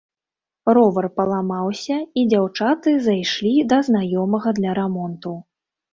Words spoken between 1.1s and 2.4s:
паламаўся і